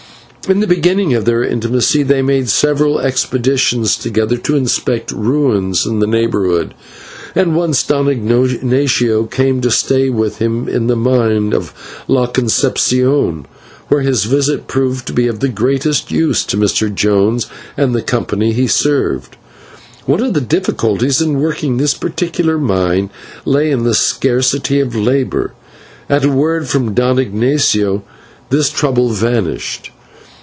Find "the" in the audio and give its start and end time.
0.59-0.67, 5.99-6.07, 10.89-10.95, 15.41-15.47, 17.95-18.01, 20.33-20.41, 23.83-23.93